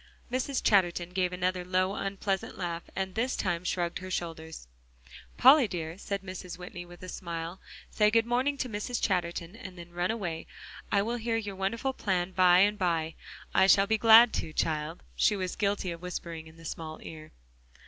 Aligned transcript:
Mrs. 0.31 0.63
Chatterton 0.63 1.11
gave 1.11 1.31
another 1.31 1.63
low, 1.63 1.93
unpleasant 1.93 2.57
laugh, 2.57 2.81
and 2.95 3.13
this 3.13 3.35
time 3.35 3.63
shrugged 3.63 3.99
her 3.99 4.09
shoulders. 4.09 4.67
"Polly 5.37 5.67
dear," 5.67 5.95
said 5.99 6.23
Mrs. 6.23 6.57
Whitney 6.57 6.83
with 6.87 7.03
a 7.03 7.07
smile, 7.07 7.61
"say 7.91 8.09
good 8.09 8.25
morning 8.25 8.57
to 8.57 8.67
Mrs. 8.67 8.99
Chatterton, 8.99 9.55
and 9.55 9.77
then 9.77 9.91
run 9.91 10.09
away. 10.09 10.47
I 10.91 11.03
will 11.03 11.17
hear 11.17 11.37
your 11.37 11.55
wonderful 11.55 11.93
plan 11.93 12.31
by 12.31 12.61
and 12.61 12.79
by. 12.79 13.13
I 13.53 13.67
shall 13.67 13.85
be 13.85 13.99
glad 13.99 14.33
to, 14.41 14.53
child," 14.53 15.03
she 15.15 15.35
was 15.35 15.55
guilty 15.55 15.91
of 15.91 16.01
whispering 16.01 16.47
in 16.47 16.57
the 16.57 16.65
small 16.65 16.99
ear. 17.03 17.31